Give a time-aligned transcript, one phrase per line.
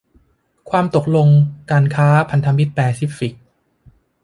[0.69, 1.29] ความตกลง
[1.71, 3.33] การค้าพันธมิตรแปซิฟิก